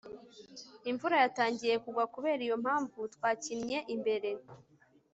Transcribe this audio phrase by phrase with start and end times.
[0.89, 2.03] imvura yatangiye kugwa.
[2.13, 4.29] kubera iyo mpamvu, twakinnye imbere